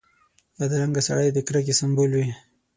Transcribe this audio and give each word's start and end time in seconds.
بدرنګه 0.57 1.01
سړی 1.07 1.27
د 1.33 1.37
کرکې 1.47 1.73
سمبول 1.79 2.11
وي 2.17 2.27